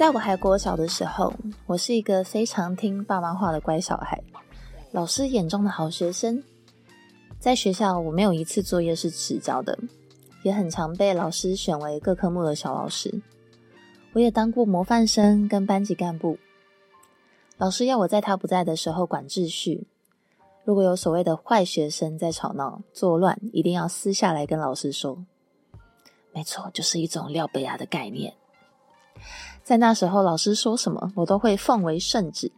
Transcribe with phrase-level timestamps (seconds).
[0.00, 1.30] 在我还国小的时候，
[1.66, 4.18] 我是一个非常听爸妈话的乖小孩，
[4.92, 6.42] 老师眼中的好学生。
[7.38, 9.78] 在学校，我没有一次作业是迟交的，
[10.42, 13.20] 也很常被老师选为各科目的小老师。
[14.14, 16.38] 我也当过模范生跟班级干部。
[17.58, 19.86] 老师要我在他不在的时候管秩序。
[20.64, 25.26] 如果有所谓的坏学生在吵闹作乱，一定要私下来跟老师说。
[26.32, 28.32] 没错，就是一种廖贝亚的概念。
[29.70, 32.50] 在那时候，老师说什么，我都会奉为圣旨。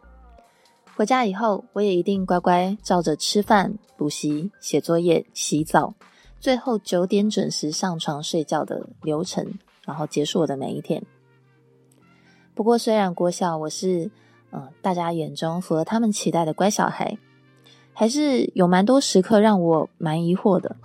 [0.96, 5.92] 回家以后，我也一定乖乖照着吃饭、补习、写作业、洗澡，
[6.40, 11.04] 最后九点准时上床睡觉的流程，然后结束我的每一天。
[12.54, 14.10] 不过，虽然国小我是
[14.50, 17.18] 嗯大家眼中符合他们期待的乖小孩，
[17.92, 20.76] 还是有蛮多时刻让我蛮疑惑的。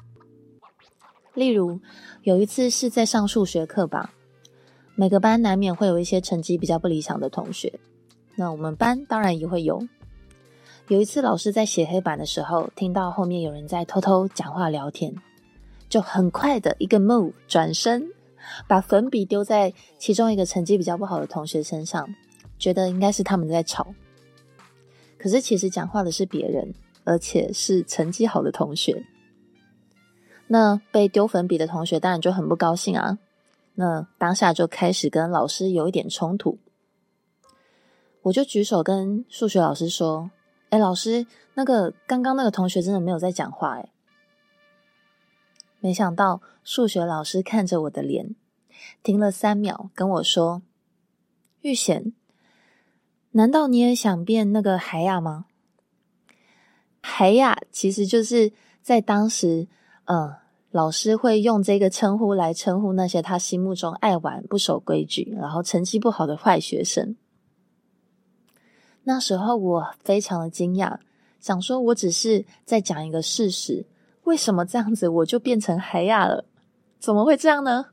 [1.34, 1.80] 例如，
[2.24, 4.14] 有一次是在上数学课吧，
[5.00, 7.72] 每个班难免会有一些成绩比较不理想的同学，
[8.36, 9.88] 那我们班当然也会有。
[10.88, 15.14] 有一次，老师在写黑板的时候，听到后面有人在偷偷讲话聊天，
[15.88, 18.08] 就很快的一个 move 转身，
[18.68, 22.10] 把粉笔丢在其中一个成绩比较不好的同学身上，
[22.58, 23.94] 觉得应该是他们在吵。
[25.20, 29.06] 可是其实讲话的是别人，而且是成绩好的同学。
[30.48, 33.20] 那被丢粉笔的同学当然就很不高兴啊，
[33.80, 36.60] 那当下就开始跟老师有一点冲突。
[38.24, 40.30] 我就举手跟数学老师说。
[40.70, 43.90] 哎，老师，那个刚刚那个同学真的没有在讲话哎。
[45.80, 48.36] 没想到数学老师看着我的脸，
[49.02, 50.62] 停了三秒，跟我说
[51.64, 52.12] ：“玉贤，
[53.32, 55.46] 难道你也想变那个海雅吗？”
[57.00, 58.52] 海雅其实就是
[58.82, 59.70] 在当时，
[60.04, 60.36] 嗯，
[60.72, 67.16] 老师会用这个称呼来称呼那些他心目中爱玩、不守规矩，然后成绩不好的坏学生。
[69.04, 70.98] 那时候我非常的惊讶，
[71.40, 73.86] 想说我只是在讲一个事实，
[74.26, 76.46] 为什么这样子我就变成海亚了？
[77.00, 77.88] 怎么会这样呢？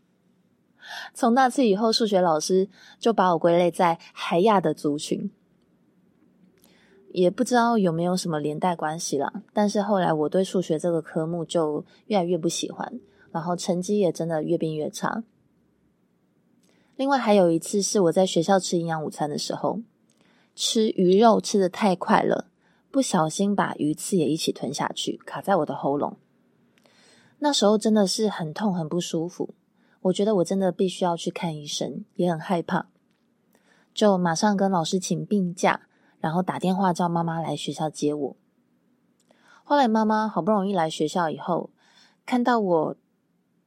[1.14, 2.68] 从那次以后，数学老师
[2.98, 5.30] 就把我归类在海亚的族群，
[7.14, 9.44] 也不知道有没有什么连带关系啦。
[9.52, 15.22] 但是后来我对数学这个科目就越来越不喜欢，然后成绩也真的越变越差。
[16.96, 19.80] 另外还有一次是我在学校吃营养午餐的时候。
[20.56, 22.46] 吃鱼肉吃得太快了，
[22.90, 26.16] 不小心把鱼刺也一起吞下去，卡在我的喉咙。
[27.40, 29.50] 那时候真的是很痛很不舒服，
[30.02, 32.86] 我觉得我真的必须要去看医生，也很害怕，
[33.92, 35.88] 就马上跟老师请病假，
[36.24, 38.36] 然后打电话叫妈妈来学校接我。
[39.62, 41.68] 后来妈妈好不容易来学校以后，
[42.24, 42.96] 看到我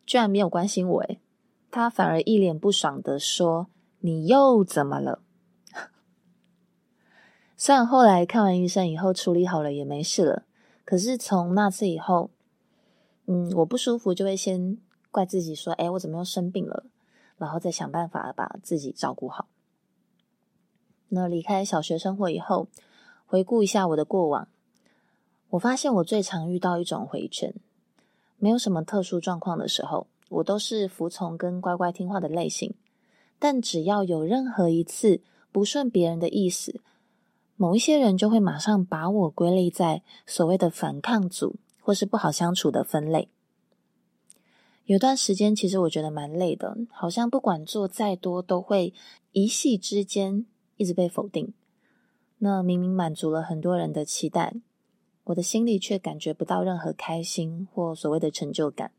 [0.07, 1.21] 居然没有关心我，诶，
[1.69, 3.67] 她反而一脸不爽的说
[4.01, 5.21] ：“你又怎么了？”
[7.55, 10.43] 虽然后来看完医生以后处理好了也没事了，
[10.83, 12.31] 可是从那次以后，
[13.27, 14.79] 嗯，我不舒服就会先
[15.11, 16.87] 怪自己说：“哎，我怎么又生病了？”
[17.37, 19.47] 然后再想办法把自己照顾好。
[21.09, 22.67] 那离开小学生活以后，
[23.25, 24.47] 回顾一下我的过往，
[25.51, 27.53] 我发现我最常遇到一种回圈，
[28.37, 32.73] 没有什么特殊状况的时候，我都是服从跟乖乖听话的类型，
[33.39, 36.81] 但只要有任何一次不顺别人的意思，
[37.55, 43.29] 某一些人就会马上把我归类在所谓的反抗组，或是不好相处的分类。
[44.85, 48.93] 有段时间，其实我觉得蛮累的，好像不管做再多，都会
[49.33, 50.45] 一夕之间
[50.77, 51.53] 一直被否定。
[52.39, 54.53] 那明明满足了很多人的期待，
[55.25, 58.91] 我的心里却感觉不到任何开心或所谓的成就感。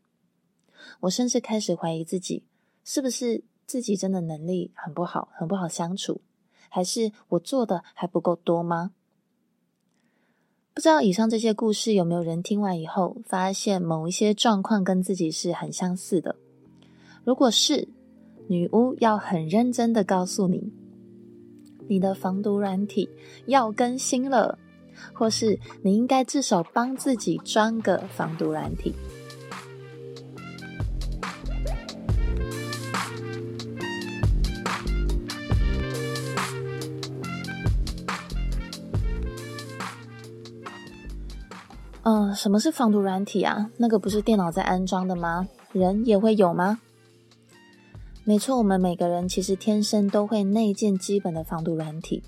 [1.01, 2.43] 我甚至开始怀疑自己，
[2.83, 6.21] 是不是自己真的能力很不好，很不好相处。
[6.69, 8.91] 还是我做的还不够多吗？
[10.73, 16.35] 不知道以上这些故事有没有人听完以后，发现某一些状况跟自己是很相似的？
[17.25, 17.89] 如果是，
[18.47, 20.71] 女巫要很认真的告诉你，
[21.89, 23.09] 你的防毒软体
[23.47, 24.57] 要更新了，
[25.11, 28.93] 或是你应该至少帮自己装个防毒软体。
[42.03, 43.69] 嗯，什么是防毒软体啊？
[43.77, 45.47] 那个不是电脑在安装的吗？
[45.71, 46.79] 人也会有吗？
[48.29, 52.21] 没错，我们每个人其实天生都会内建基本的防毒软体。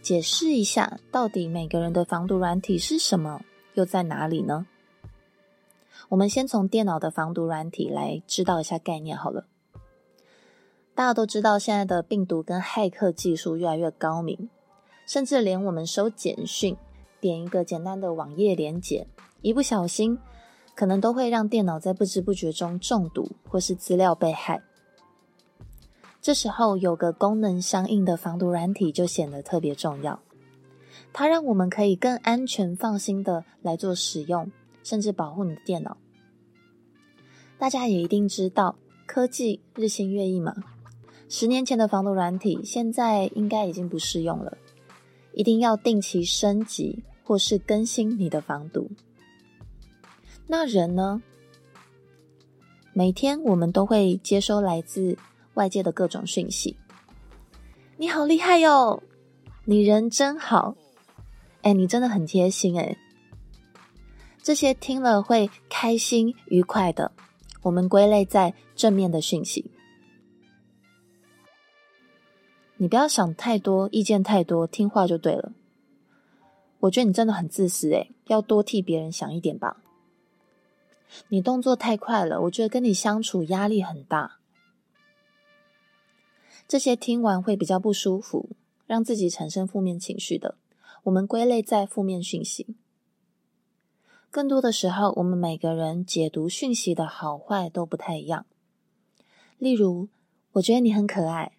[0.00, 3.42] 解释一下，到底每个人的防毒软体是什么，
[3.74, 4.68] 又在哪里呢？
[6.10, 9.48] 我们先从电脑的防毒软体来知道一下概念好了。
[10.94, 14.48] 大家都知道，现在的病毒跟骇客技术越来越高明，
[15.06, 16.76] 甚至连我们收简讯，
[17.18, 19.08] 点一个简单的网页连结，
[19.42, 20.16] 一不小心，
[20.76, 24.62] 可能都会让电脑在不知不觉中中毒，或是资料被害。
[26.22, 30.20] 这时候，有个功能相应的防毒软体就显得特别重要，
[31.12, 34.50] 它让我们可以更安全放心的来做使用，
[34.82, 35.96] 甚至保护你的电脑。
[37.58, 38.76] 大家也一定知道，
[39.06, 40.54] 科技日新月异嘛。
[41.28, 44.58] 十年前的防毒软体，现在应该已经不适用了。
[45.32, 48.90] 一定要定期升级或是更新你的防毒。
[50.46, 51.22] 那人呢？
[52.92, 55.16] 每天我们都会接收来自
[55.54, 56.76] 外界的各种讯息。
[57.96, 59.02] 你好厉害哟！
[59.64, 60.74] 你人真好。
[61.62, 62.96] 哎，你真的很贴心哎。
[64.42, 67.12] 这些听了会开心愉快的，
[67.62, 69.70] 我们归类在正面的讯息。
[72.78, 75.52] 你不要想太多，意见太多，听话就对了。
[76.78, 79.82] 我觉得你真的很自私诶，要多替别人想一点吧。
[81.28, 84.39] 你动作太快了，我觉得跟你相处压力很大。
[86.70, 88.50] 这些听完会比较不舒服，
[88.86, 90.56] 让自己产生负面情绪的，
[91.02, 92.76] 我们归类在负面讯息。
[94.30, 98.46] 更多的时候，我们每个人解读讯息的好坏都不太一样。
[99.58, 100.10] 例如，
[100.52, 101.54] 我觉得你很可爱。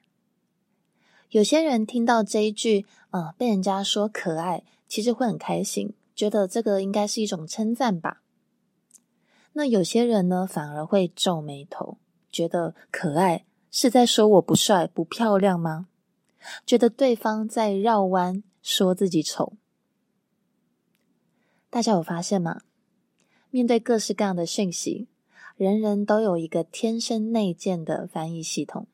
[1.32, 8.22] 有些人听到这一句，啊、呃，被人家说可爱，其实会很开心，觉得这个应该是一种称赞吧。
[9.52, 11.98] 那有些人呢，反而会皱眉头，
[12.32, 15.88] 觉得可爱是在说我不帅、不漂亮吗？
[16.66, 19.54] 觉得对方在绕弯，说自己丑。
[21.70, 22.62] 大家有发现吗？
[23.50, 25.08] 面对各式各样的讯息，
[25.56, 28.88] 人人都有一个天生内建的翻译系统。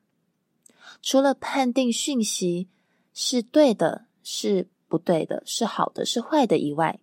[1.01, 2.69] 除了判定讯息
[3.13, 6.99] 是对的、是不对的、是好的、是坏的以外，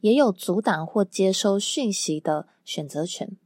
[0.00, 3.36] 也有阻挡或接收讯息的选择权。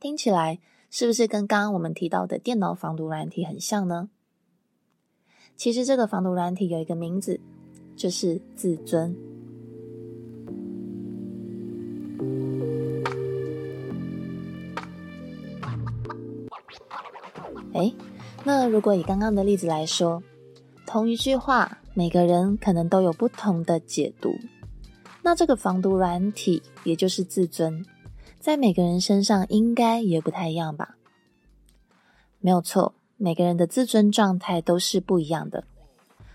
[0.00, 0.58] 听起来
[0.94, 4.10] 是不是跟刚刚我们提到的电脑防毒软体很像呢？
[5.56, 7.40] 其实这个防毒软体有一个名字，
[7.96, 9.16] 就是自尊。
[17.72, 17.94] 诶，
[18.44, 20.22] 那如果以刚刚的例子来说，
[20.86, 24.34] 同一句话，每个人可能都有不同的解读。
[25.22, 27.82] 那这个防毒软体，也就是自尊，
[28.42, 30.96] 在每个人身上应该也不太一样吧？
[32.40, 35.62] 没有错，每个人的自尊状态都是不一样的，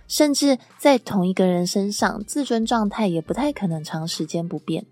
[0.07, 4.85] 甚至在同一个人身上，自尊状态也不太可能长时间不变。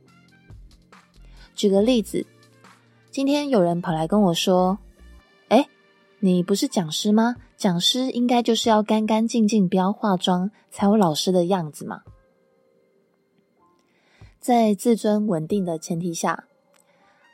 [1.56, 2.28] 举个例子，
[3.10, 4.78] 今天有人跑来跟我说。
[5.48, 5.70] 哎
[6.20, 7.38] 你不是讲师吗？
[7.56, 12.02] 讲师应该就是要干干净净，不要化妆，才有老师的样子嘛。
[14.38, 16.46] 在自尊稳定的前提下，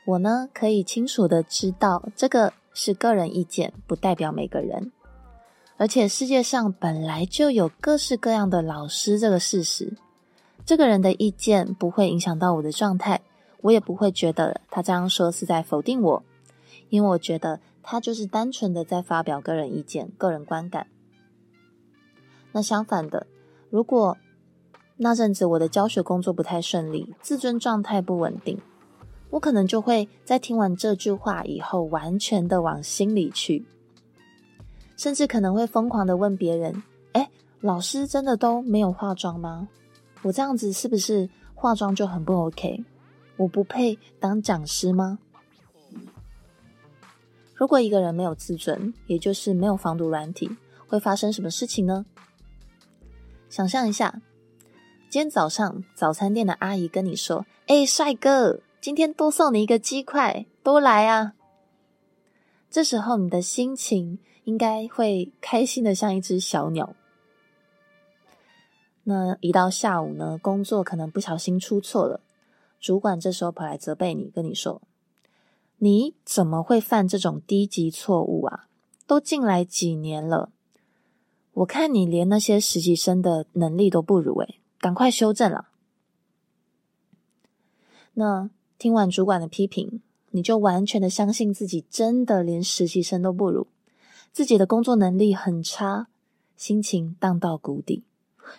[0.04, 4.92] 我呢可以清楚的知道，这个是个人意见，不代表每个人。
[5.76, 9.96] 而且世界上本来就有各式各样的老师，这个事实，
[10.64, 13.20] 这个人的意见不会影响到我的状态，
[13.62, 16.22] 我也不会觉得他这样说是在否定我，
[16.88, 17.60] 因为我觉得。
[17.84, 20.86] 他就是单纯的在发表个人意见、个人观感。
[22.52, 23.26] 那相反的，
[23.70, 24.16] 如果
[24.98, 28.56] 那阵子我的教学工作不太顺利，自尊状态不稳定，
[29.32, 33.64] 我可能就会在听完这句话以后，完全的往心里去，
[34.94, 36.82] 甚至可能会疯狂的问别人
[37.14, 39.68] ：“诶，老师真的都没有化妆吗？
[40.20, 42.84] 我这样子是不是化妆就很不 OK？
[43.38, 45.18] 我不配当讲师吗？”
[47.56, 50.50] 如果一个人没有自尊，也就是没有防毒软体，
[50.86, 52.04] 会发生什么事情呢？
[53.48, 54.20] 想象一下，
[55.08, 61.34] 今天早上早餐店的阿姨跟你说：“哎，帅哥，今天多送你一个鸡块，多来啊！”
[62.68, 66.96] 这时候你的心情应该会开心的像一只小鸟。
[69.04, 72.22] 那一到下午呢，工作可能不小心出错了，
[72.80, 74.82] 主管这时候跑来责备你，跟你说。
[75.78, 78.66] 你怎么会犯这种低级错误啊？
[79.06, 80.50] 都进来几年了，
[81.52, 85.68] 我看你连那些实习生的能力都不如诶，赶快修正了。
[88.14, 88.50] 那
[88.82, 93.68] 听完主管的批评，你就完全的相信自己真的连实习生都不如，
[94.32, 96.08] 自己的工作能力很差，
[96.56, 98.02] 心情荡到谷底，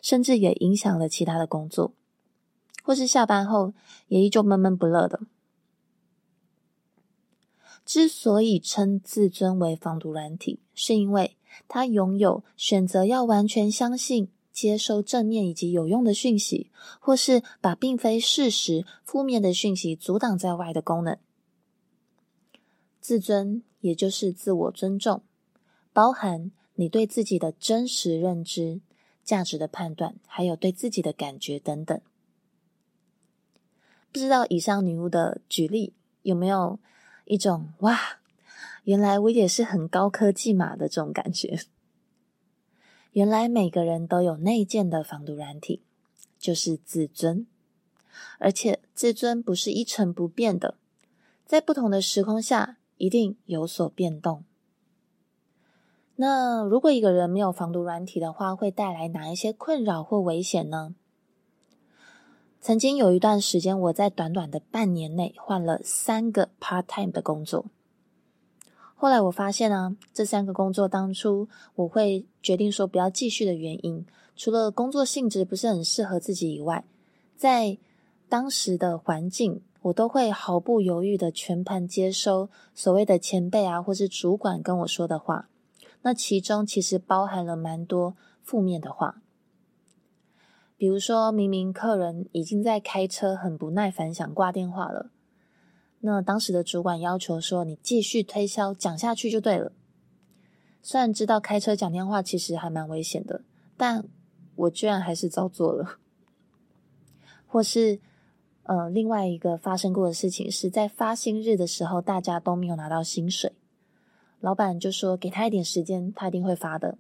[0.02, 1.92] 甚至也影响了其他的工作，
[2.84, 3.74] 或是下班后
[4.08, 5.20] 也依旧闷闷不乐的。
[7.86, 11.36] 之所以称自尊为防毒软体，是因为
[11.68, 21.18] 它拥有选择要完全相信、接收正面以及有用的讯息，或是把并非事实、负面的讯息阻挡在外的功能。
[23.02, 25.24] 自尊也就是自我尊重，
[25.92, 28.80] 包含你对自己的真实认知、
[29.24, 32.00] 价值的判断，还有对自己的感觉等等。
[34.12, 35.92] 不知道以上女巫的举例
[36.22, 36.80] 有没有
[37.26, 38.00] 一种哇，
[38.84, 41.60] 原来我也是很高科技嘛的这种感觉。
[43.14, 45.82] 原来每个人都有内建的防毒软体，
[46.38, 47.46] 就是自尊，
[48.40, 50.76] 而且自尊不是一成不变的，
[51.46, 54.44] 在不同的时空下一定有所变动。
[56.16, 60.96] 那如果一个人没有防毒软体的话，会带来哪一些困扰或危险呢？
[62.60, 67.66] 曾经有一段时间，我在短短的半年内换了三个 part time 的工作。
[69.04, 76.86] 后来我发现啊，这三个工作当初我会决定说不要继续的原因，除了工作性质不是很适合自己以外，
[77.36, 77.78] 在
[78.30, 85.50] 当时的环境，我都会毫不犹豫的全盘接收所谓的前辈啊，或是主管跟我说的话。
[86.04, 89.22] 那其中其实包含了蛮多负面的话，
[90.78, 95.10] 比如说明明客人已经在开车，很不耐烦想挂电话了。
[96.06, 99.72] 那当时的主管要求说：“你继续推销，讲下去就对了。”
[100.84, 103.42] 虽然知道开车讲电话其实还蛮危险的，
[103.78, 104.06] 但
[104.56, 105.98] 我居然还是照做了。
[107.48, 108.02] 或是，
[108.64, 113.54] 呃，另外一个发生过的事情是在发薪日的时候，大家都没有拿到薪水，
[114.42, 116.98] 老板就说：“给他一点时间，他一定会发的。”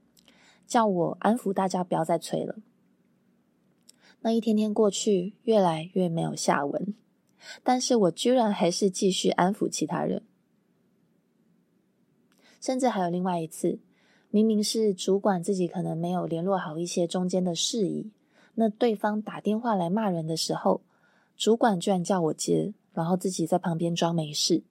[0.65, 2.55] 叫我安抚大家不要再催了。
[4.21, 6.95] 那一天天过去，越来越没有下文。
[7.63, 10.23] 但是我居然还是继续安抚其他人，
[12.61, 13.79] 甚至还有另外一次，
[14.29, 18.11] 明明是主管自己可能没有联络好一些中间的事宜，
[18.55, 20.81] 那对方打电话来骂人的时候，
[21.35, 24.63] 主管居然叫我接，然后自己在旁边装没事。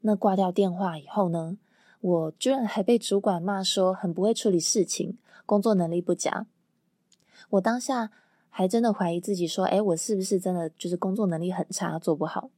[0.00, 1.58] 那挂掉电话以后呢，
[2.00, 6.46] 我居然还被主管骂说很不会处理事情，工作能力不佳。
[7.50, 8.10] 我当下。
[8.54, 12.50] 还真的怀疑自己，说：“诶，我是不是真的就是工作能力很差，做不好？”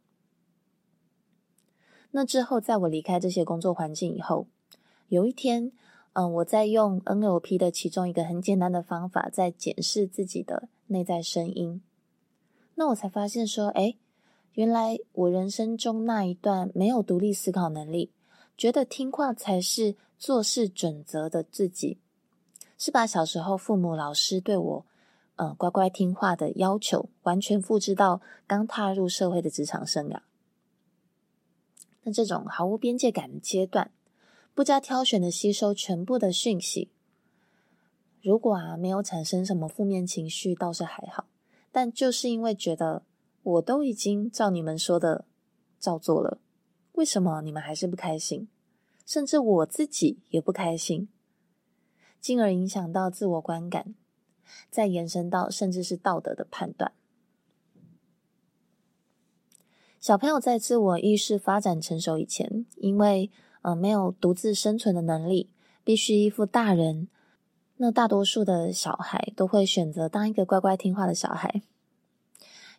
[2.10, 4.48] 那之后，在我离开这些工作环境以后，
[5.08, 5.70] 有一天，
[6.14, 11.80] 嗯，我在用 NLP 的其中一个很简单的方法，在检视自己的内在声音。
[12.74, 13.96] 那我才发现说：“诶，
[14.54, 18.10] 原来我人生中那一段没有独立思考能力，
[18.58, 21.98] 觉得听话才是做事准则的自己，
[22.76, 24.86] 是把小时候父母、老师对我。”
[25.36, 30.20] 呃，乖乖听话的要求，完全复制到刚踏入社会的职场生涯。
[32.02, 33.90] 那这种毫无边界感的阶段，
[34.54, 36.90] 不加挑选的吸收全部的讯息，
[38.22, 41.26] 如果啊没有产生什么负面情绪，倒是还好。
[41.72, 43.02] 但就是因为觉得
[43.42, 45.24] 我都已经照你们说的
[45.80, 46.38] 照做了，
[46.92, 48.46] 为什么你们还是不开心？
[49.04, 51.08] 甚至我自己也不开心，
[52.20, 53.94] 进而影响到自我观感。
[54.70, 56.92] 再延伸到甚至是道德的判断。
[60.00, 63.30] 小朋友在自我意识发展成熟以前，因为
[63.62, 65.48] 呃没有独自生存的能力，
[65.82, 67.08] 必须依附大人。
[67.78, 71.62] 那大多数的小孩都会选择当一个乖乖听话的小孩，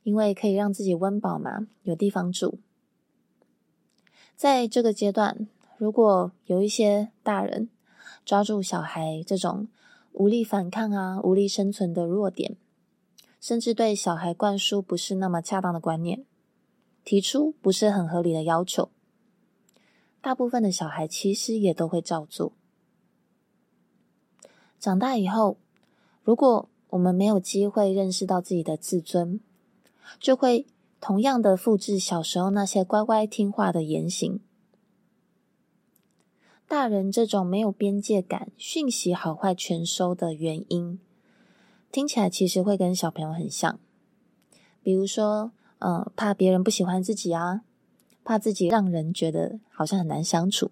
[0.04, 2.60] 因为可以让自己温饱嘛，有地方住。
[4.36, 7.70] 在这个阶段，如果有一些大人
[8.24, 9.68] 抓住小孩这种。
[10.18, 12.56] 无力反抗啊，无力生存的弱点，
[13.42, 16.24] 甚至对小孩灌输不是那么恰当的观念，
[17.04, 18.90] 提出不是很合理的要求，
[20.22, 22.54] 大部分的小孩其实也都会照做。
[24.80, 25.58] 长大以后，
[26.24, 29.42] 如果我们没有机会认识到自己的自尊，
[30.18, 30.66] 就会
[31.02, 34.40] 同样的复制小时候那些乖乖听话的言行。
[36.68, 41.00] 大人这种没有边界感、讯息好坏全收的原因，
[41.92, 43.80] 听起来其实会跟小朋友很像。
[44.82, 47.62] 比如说，呃，怕别人不喜欢自己啊，
[48.24, 50.72] 怕自己让人觉得好像很难相处，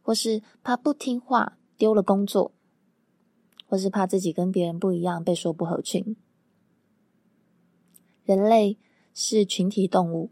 [0.00, 2.52] 或是怕不听话丢了工作，
[3.66, 6.14] 或是怕自己跟别人不一样被说不合群。
[8.24, 8.78] 人类
[9.12, 10.30] 是群体动物，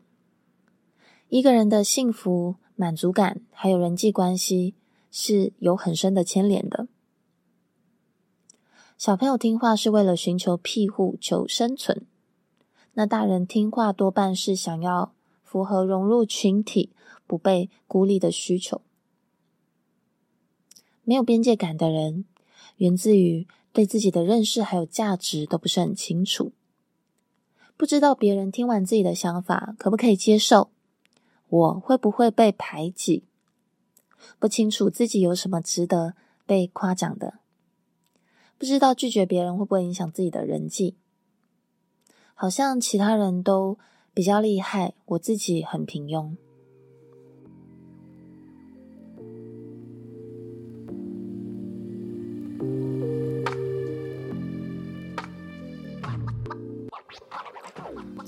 [1.29, 2.55] 一个人的幸福。
[2.81, 4.73] 满足感还有人际关系
[5.11, 6.87] 是有很深的牵连的。
[8.97, 12.05] 小朋友听话是为了寻求庇护、求生存；
[12.93, 16.93] 那大人听话多半是想要符合融入群体，
[17.27, 18.81] 不被孤立的需求。
[21.03, 22.27] 没有边界感的人，
[22.77, 26.53] 源自于对自己的认识还有价值都不是很清楚，
[27.77, 30.71] 不知道别人听完自己的想法可不可以接受，
[31.49, 33.25] 我会不会被排挤，
[34.39, 36.15] 不清楚自己有什么值得
[36.45, 37.39] 被夸奖的，
[38.59, 40.97] 不知道拒绝别人会不会影响自己的人际，
[42.35, 43.79] 好像其他人都
[44.13, 46.37] 比较厉害，我自己很平庸。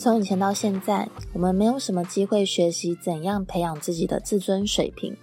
[0.01, 5.15] 从以前到现在，我们没有什么机会学习怎样培养自己的自尊水平，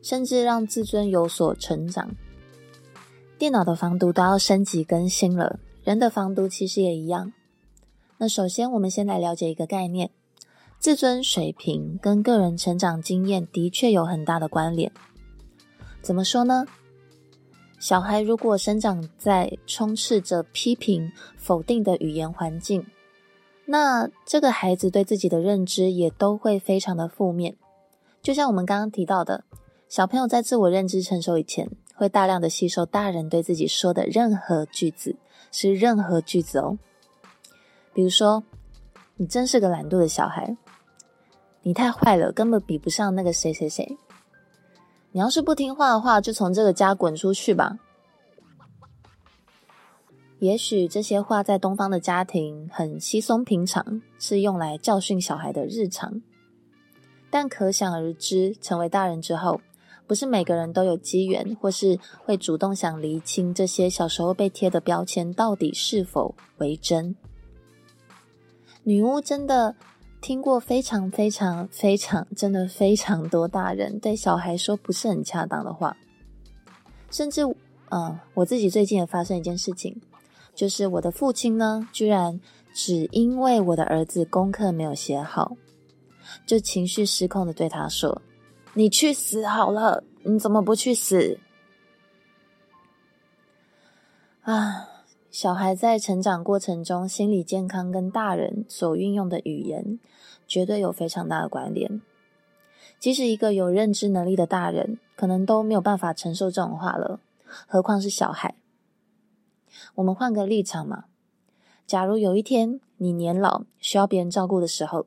[0.00, 2.14] 甚至让自尊有所成长。
[3.36, 7.32] 电脑的防毒都要升级更新了，人的防毒其实也一样。
[8.18, 10.12] 那首先，我们先来了解一个概念：
[10.78, 14.92] 自尊水平跟个人成长经验的确有很大的关联。
[16.00, 16.64] 怎么说呢？
[17.80, 22.86] 小孩如果生长在充斥着批评、否定的语言环境，
[23.66, 27.56] 那这个孩子对自己的认知也都会非常的负面，
[28.22, 29.44] 就像我们刚刚提到的，
[29.88, 35.16] 小朋友在自我认知成熟以前，会大量的吸收大人对自己说的任何句子，
[35.50, 36.78] 是任何句子哦。
[37.92, 38.44] 比如说，
[39.16, 40.56] 你真是个懒惰的小孩，
[41.62, 43.98] 你太坏了，根本比不上那个谁谁谁。
[45.10, 47.78] 你要是不听话的话，就从这个家滚出去吧。
[50.38, 56.20] 也许这些话在东方的家庭很稀松平常，是用来教训小孩的日常。
[57.30, 59.60] 但可想而知，成为大人之后，
[60.06, 67.16] 不是每个人都有机缘，或是会主动想厘清这些小时候被贴的标签到底是否为真。
[68.84, 69.74] 女巫真的
[70.20, 75.96] 听过非常非常非常，真的非常多大人对小孩说不是很恰当的话，
[77.10, 77.42] 甚至，
[77.88, 80.00] 嗯、我自己最近也发生一件事情。
[80.56, 82.40] 就是我的父亲呢，居然
[82.74, 85.54] 只因为我的儿子功课没有写好，
[86.46, 88.22] 就情绪失控的对他说
[88.72, 91.38] ：“你去死好了，你怎么不去死？”
[94.42, 94.88] 啊，
[95.30, 99.98] 小孩在成长过程中心理健康跟大人所运用的语言
[100.46, 102.00] 绝对有非常大的关联。
[102.98, 107.20] 即使一个有认知能力的大人，可能都没有办法承受这种话了，
[107.66, 108.54] 何况是小孩。
[109.96, 111.06] 我们换个立场嘛，
[111.86, 115.06] 假如有一天你年老需要别人照顾的时候，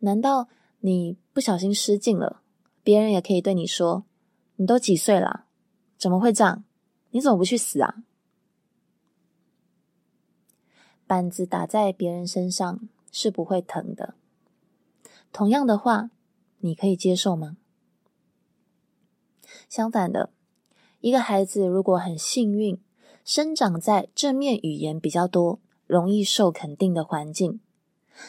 [0.00, 0.48] 难道
[0.80, 2.42] 你不小心失禁了，
[2.82, 4.04] 别人也可以对你说
[4.56, 5.46] ：“你都几岁了，
[5.98, 6.64] 怎么会这样？
[7.10, 8.02] 你怎么不去死啊？”
[11.06, 14.14] 板子打在别人身上是不会疼的，
[15.32, 16.10] 同样的话，
[16.58, 17.56] 你可以接受吗？
[19.68, 20.30] 相反的，
[21.00, 22.80] 一个孩子如果很幸运，
[23.32, 27.60] 生长在正面语言比较多、容易受肯定的环境，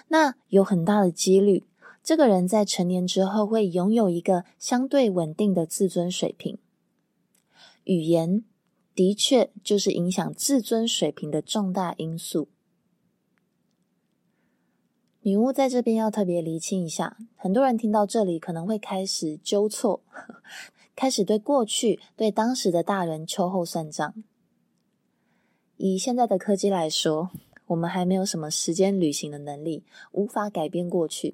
[0.09, 1.63] 那有很大的几率，
[2.03, 6.59] 这个人在成年之后会拥有一个相对稳定的自尊水平。
[7.85, 8.43] 语言
[8.93, 12.47] 的确就是影响自尊水平的重大因素。
[15.21, 20.03] 女巫在这边要特别厘清一下，很多人听到这里可能会开始纠错，
[20.95, 24.13] 开始对过去、对当时的大人秋后算账。
[25.83, 27.31] 以现在的科技来说，
[27.65, 31.33] 我们还没有什么时间旅行的能力，无法改变过去，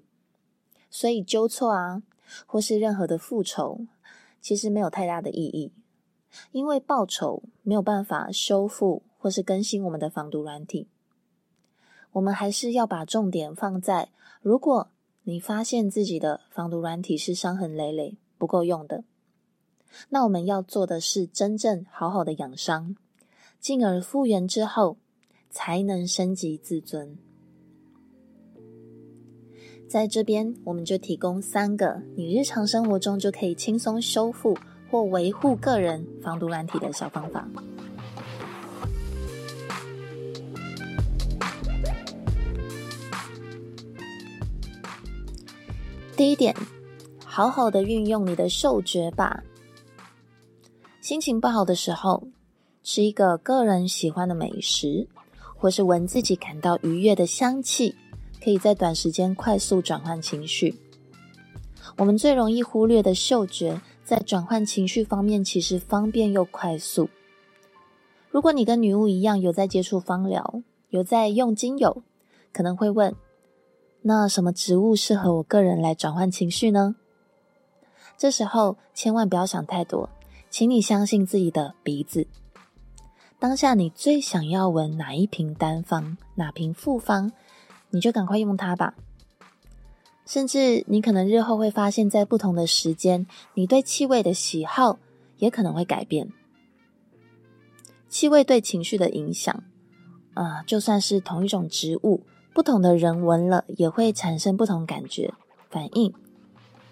[0.89, 2.01] 所以纠错啊，
[2.45, 3.81] 或是任何的复仇，
[4.39, 5.73] 其实没有太大的意义，
[6.53, 10.87] 因为报仇没有办法修复或是更新我们的防毒软体。
[12.13, 14.07] 我们还是要把重点放在，
[14.41, 14.87] 如果
[15.23, 19.03] 你发现自己的防毒软体是伤痕累累、不够用的，
[20.07, 22.95] 那我们要做的是真正好好的养伤。
[23.59, 24.97] 进而复原之后，
[25.49, 27.17] 才能升级自尊。
[29.87, 34.57] 在这边，我们就提供三个你日常生活中就可以轻松修复
[34.91, 37.47] 或维护个人防毒软体的小方法。
[46.17, 46.55] 第一点，
[47.23, 49.43] 好好的运用你的嗅觉吧。
[50.99, 52.27] 心情不好的时候，
[52.89, 55.09] 是一个个人喜欢的美食，
[55.57, 57.93] 或是闻自己感到愉悦的香气，
[58.41, 60.73] 可以在短时间快速转换情绪。
[61.97, 67.09] 我们最容易忽略的嗅觉，在转换情绪方面其实方便又快速。
[68.29, 72.03] 如果你跟女巫一样有在接触芳疗，有在用精油，
[72.53, 73.13] 可能会问：
[74.03, 76.95] 那什么植物适合我个人来转换情绪呢？
[78.17, 80.09] 这时候千万不要想太多，
[80.49, 82.25] 请你相信自己的鼻子。
[83.39, 87.31] 当下你最想要闻哪一瓶单方，哪瓶复方，
[87.91, 88.95] 你就赶快用它吧。
[90.25, 94.97] 甚至你可能日后会发现，在不同的时间，你对气味的喜好
[95.37, 96.27] 也可能会改变。
[98.09, 99.63] 气味对情绪的影响，
[100.33, 102.23] 啊、就算是同一种植物，
[102.53, 105.31] 不同的人闻了也会产生不同感觉
[105.69, 106.11] 反应。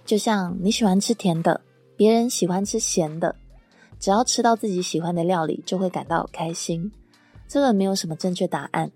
[0.05, 1.59] 就像你喜欢吃甜的，
[1.97, 3.35] 别人喜欢吃咸的。
[4.05, 6.91] 只要吃到自己喜欢的料理，就会感到开心。
[7.47, 8.91] 这个没有什么正确答案。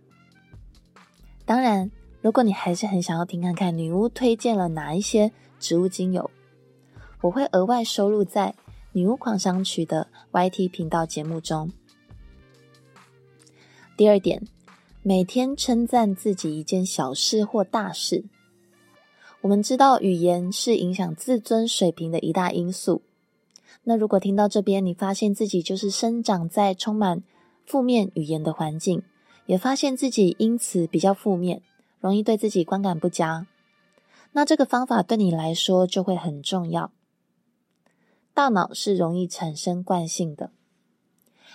[1.47, 1.89] 当然，
[2.21, 6.29] 如果你还是很想要听看看女巫推荐了哪一些植物精油，
[7.21, 8.53] 我会额外收录在
[8.91, 11.71] 女巫狂想曲的 YT 频道节目中。
[13.97, 14.43] 第二点，
[15.01, 18.25] 每天称赞自己一件小事或大事。
[19.41, 23.01] 我们知道，语言是影响自尊水平的一大因素。
[23.89, 27.23] 那如果听到这边，你发现自己就是生长在充满
[27.65, 29.01] 负面语言的环境，
[29.47, 31.63] 也发现自己因此比较负面，
[31.99, 33.47] 容易对自己观感不佳，
[34.33, 36.91] 那这个方法对你来说就会很重要。
[38.35, 40.51] 大脑是容易产生惯性的，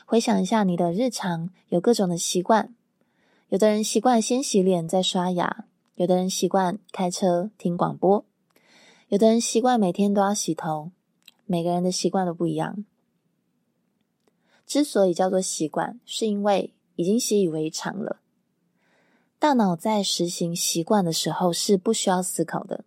[0.05, 2.75] 回想一下你的日常，有各种的习惯，
[3.49, 8.25] 有的人习惯先洗脸再刷牙，有的人习惯开车听广播，
[9.07, 10.91] 有的人习惯每天都要洗头。
[11.47, 12.85] 每个人的习惯都不一样。
[14.67, 18.21] 之所以叫做习惯，是因为已经习以为常了。
[19.39, 22.85] 大脑在实行习惯的时候是不需要思考的。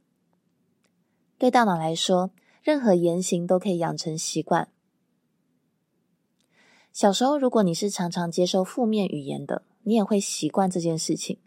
[1.38, 2.32] 对大脑来说，
[2.64, 4.70] 任何言行都可以养成习惯。
[6.92, 11.38] 小时候，如果你是常常接受负面语言的，你也会习惯这件事情，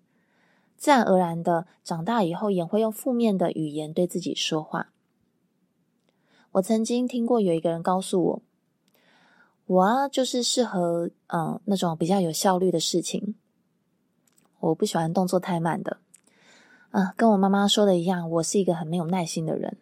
[0.76, 4.92] 自然而然的，长大以后也会用负面的语言对自己说话。
[6.52, 8.42] 我曾经听过有一个人告诉我，
[9.66, 13.36] 我啊就是适合嗯那种比较有效率的事情，
[14.58, 15.98] 我不喜欢动作太慢的，
[16.90, 19.76] 啊跟我妈妈说的一样，我是一个很没有耐心的人。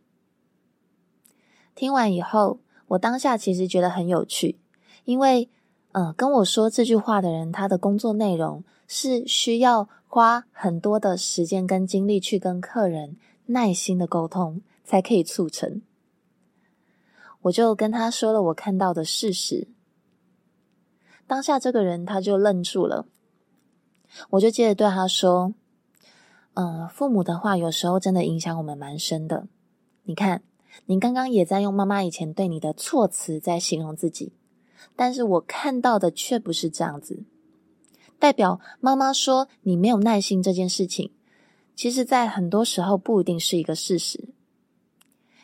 [1.74, 4.58] 听完以后，我当下其实觉得很有趣，
[5.04, 5.48] 因为
[5.92, 15.80] 嗯跟我说这句话的人，他的工作内容是需要花很多的时间跟精力去跟客人耐心的沟通，才可以促成。
[17.42, 19.68] 我就跟他说了我看到的事实，
[21.26, 23.06] 当下这个人他就愣住了，
[24.30, 25.54] 我就接着对他说
[26.54, 29.46] ：“嗯，父母的话有时候真的影响我们蛮深的。
[30.02, 30.42] 你看，
[30.86, 34.32] 你刚刚也在用妈妈以前对你的措辞在形容自己，
[34.96, 37.22] 但是我看到的却不是这样子。
[38.18, 41.12] 代表妈妈说你没有耐心这件事情，
[41.76, 44.30] 其实在很多时候不一定是一个事实。”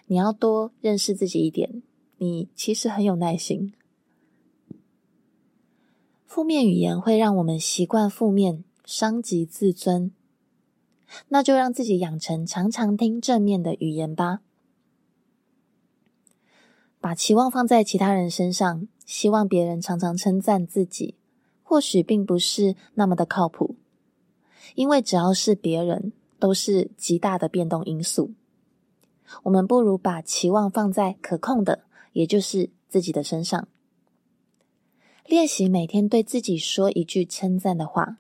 [0.06, 1.82] 你要多认识自己一点，
[2.18, 3.72] 你其实很有耐心。
[6.26, 10.12] 负面语言会让我们习惯负面，伤及自尊。
[11.28, 14.40] 那就让自己养成常常听正面的语言吧。
[17.00, 21.14] 把期望放在其他人身上，希望别人常常称赞自己，
[21.62, 23.76] 或许并不是那么的靠谱。
[24.74, 28.32] 因为只要是别人，都是极大的变动因素。
[29.44, 33.68] 我们不如把期望放在可控的，也就是自己的身上。
[35.26, 38.18] 练习每天对自己说一句称赞的话，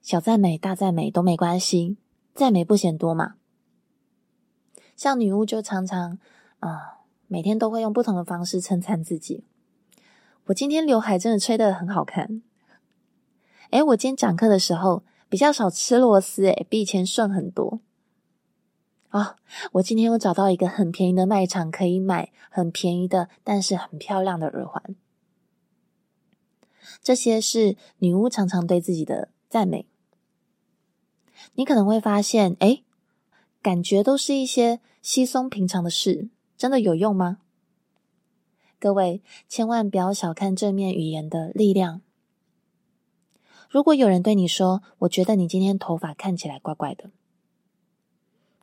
[0.00, 1.96] 小赞美、大赞美都没关系，
[2.34, 3.34] 赞美不嫌多嘛。
[4.96, 6.18] 像女巫就常常
[6.60, 9.44] 啊、每天都会用不同的方式称赞自己。
[10.46, 12.42] 我今天刘海真的吹得很好看。
[13.70, 17.80] 诶，我今天讲课的时候比较少吃螺丝，诶，比以前顺很多。
[19.10, 19.36] 啊、
[19.72, 24.94] 我今天又找到一个很便宜的卖场，可以买很便宜的，但是很漂亮的耳环。
[27.02, 29.86] 这些是女巫常常对自己的赞美。
[31.54, 32.84] 你可能会发现，诶，
[33.60, 37.38] 感觉都是一些稀松平常的事，真的有用吗？
[38.78, 42.00] 各位千万不要小看正面语言的力量。
[43.68, 47.10] 如果有人对你说：“我觉得你今天头发看起来怪怪的。”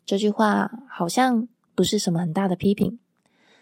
[0.08, 2.98] 这句话好像不是什么很大的批评，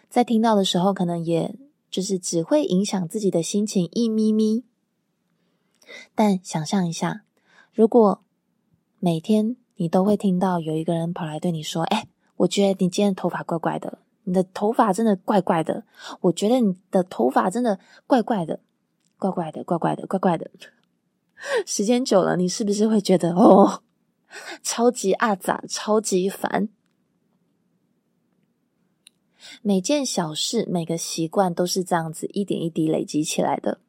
[0.08, 1.56] 在听到的时候，可能也
[1.90, 4.62] 就是只会影响自己的心情一咪咪。
[6.14, 7.22] 但想象一下，
[7.74, 8.22] 如果
[9.00, 12.06] 每天你都会听到有一个人跑来对你说：“哎，
[12.36, 15.82] 我觉得你今天头发怪怪的，你的头发真的怪怪的。
[16.20, 18.60] 我觉得你的头发真的怪怪的，
[19.18, 20.48] 怪怪的，怪怪的，怪怪的。”
[21.66, 23.82] 时间久了，你是不是会觉得哦？
[24.62, 26.68] 超级阿杂，超级烦。
[29.62, 33.80] 每件小事、每个习惯都是这样子一点一滴累积起来的。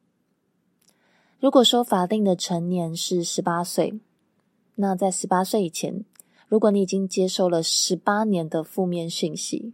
[1.40, 3.98] 如果说法定的成年是十八岁，
[4.76, 6.04] 那在十八岁以前，
[6.48, 9.72] 如果你已经接受了十八年的负面讯息，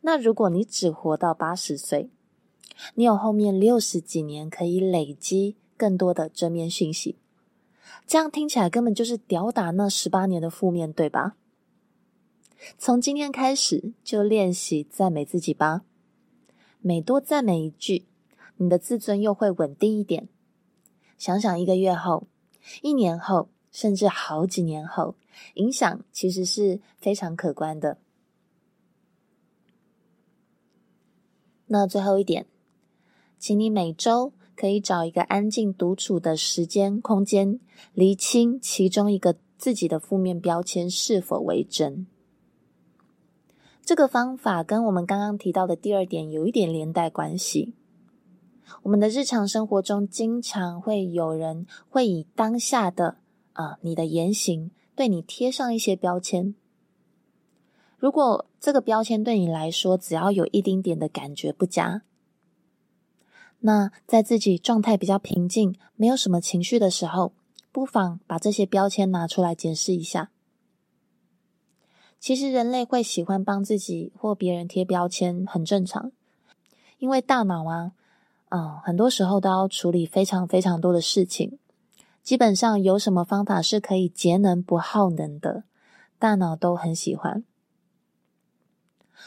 [0.00, 2.10] 那如果你只活到八十岁，
[2.94, 7.16] 你有后面六十几年可以累积更多的正面讯息。
[8.12, 11.34] 这样听起来根本就是吊打那十八年的负面，对吧？
[12.76, 15.80] 从今天开始就练习赞美自己吧，
[16.82, 18.04] 每多赞美一句，
[18.58, 20.28] 你的自尊又会稳定一点。
[21.16, 22.26] 想想一个月后、
[22.82, 25.14] 一年后，甚至好几年后，
[25.54, 27.96] 影响其实是非常可观的。
[31.64, 32.44] 那最后一点，
[33.38, 37.58] 请你每周可以找一个安静独处的时间空间，
[37.94, 42.06] 厘清其中一个自己的负面标签是否为真。
[43.84, 47.74] 这个方法跟我们刚刚提到的第二点有一点连带关系。
[48.82, 53.16] 我们的日常生活中，经常会有人会以当下的
[53.52, 56.54] 啊，你的言行对你贴上一些标签。
[57.98, 62.02] 如果这个标签对你来说，只要有一丁点的感觉不佳，
[63.62, 67.32] 那在自己状态比较平静、没有什么情绪的时候，
[67.72, 70.30] 不妨把这些标签拿出来检视一下。
[72.20, 76.12] 其实人类会喜欢帮自己或别人贴标签，很正常，
[76.98, 77.92] 因为大脑啊。
[78.48, 81.58] 啊、嗯，很多时候都要处理非常非常多的事情，
[82.22, 85.64] 基本上有什么方法是可以节能不耗能的，
[86.18, 87.42] 大脑都很喜欢。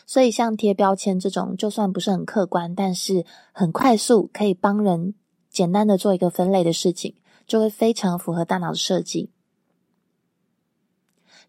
[0.05, 5.15] 所以像贴标签这种，就算不是很客观，但是很快速可以帮人
[5.49, 7.15] 简单的做一个分类的事情，
[7.47, 9.31] 就会非常符合大脑的设计。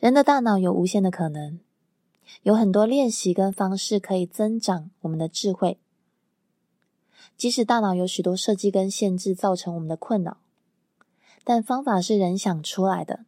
[0.00, 1.60] 人的大脑有无限的可能，
[2.42, 5.78] 有很多练习跟方式可以增长我们的智慧。
[7.36, 10.38] 即使大脑有许多设计跟限制，造成我们的困扰，
[11.44, 13.26] 但方法是人想出来的。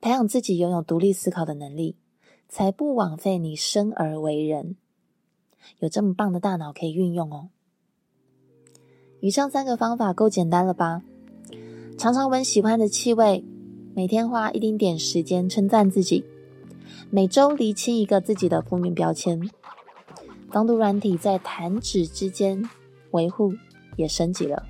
[0.00, 1.96] 培养自己拥有独立思考的能力，
[2.52, 4.76] 才不枉费你生而为人。
[5.78, 7.48] 有这么棒的大脑可以运用哦。
[9.20, 11.02] 以上三个方法够简单了吧？
[11.96, 13.42] 常常闻喜欢的气味，
[13.94, 16.26] 每天花一丁点时间称赞自己，
[17.08, 19.48] 每周厘清一个自己的负面标签，
[20.50, 22.68] 防毒软体在弹指之间。
[23.12, 23.54] 维护
[23.96, 24.66] 也升级了。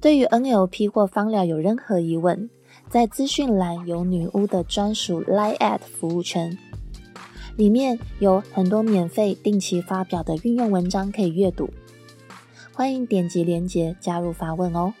[0.00, 2.48] 对于 NLP 或芳疗有任何疑问，
[2.88, 6.56] 在资讯栏有女巫的专属 Line@ 服务圈，
[7.56, 11.68] 里面有很多免费定期发表的运用文章可以阅读，
[12.72, 14.94] 欢迎点击链接加入发问哦，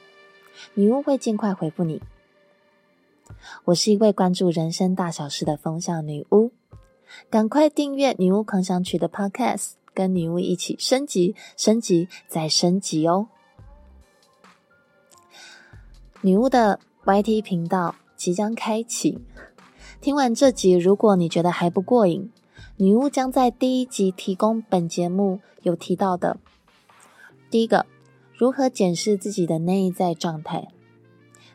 [0.74, 2.02] 女巫会尽快回复你。
[3.66, 6.50] 我是一位关注人生大小事的风象女巫，
[7.30, 13.28] 赶快订阅女巫狂想曲的 Podcast，跟女巫一起升级、升级再升级哦！
[16.20, 19.18] 女巫的 YT 频道即将开启，
[20.00, 22.30] 听完这集，如果你觉得还不过瘾，
[22.76, 26.38] 女巫将在第一集提供本节目有提到的
[27.48, 27.86] 第一个，
[28.34, 30.68] 如何检视自己的内在状态；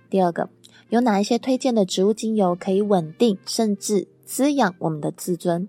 [0.09, 0.49] 第二个。
[0.89, 5.67] 有哪一些推荐的植物精油可以稳定甚至滋养我们的自尊？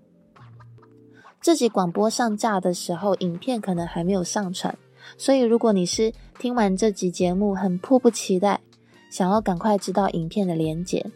[1.41, 4.77] 这集广播上架的时候，影片可能还没有上传，
[5.17, 8.61] 所以如果你是听完这集节目很迫不及待，
[9.15, 11.09] 想要赶快知道影片的连结，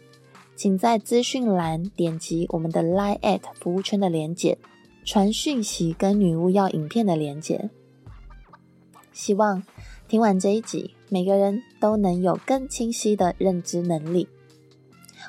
[0.56, 4.56] 请在资讯栏点击我们的 Line@ 服务圈的连结，
[5.04, 7.68] 传讯息跟女巫要影片的连结。
[9.12, 9.62] 希望
[10.08, 14.26] 听完这一集，每个人都能有更清晰的认知能力。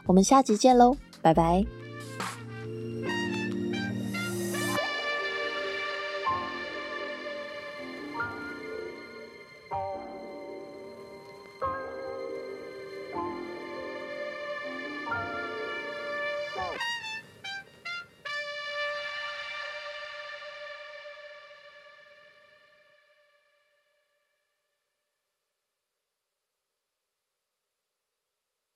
[0.05, 1.80] 我们下集见喽，拜拜。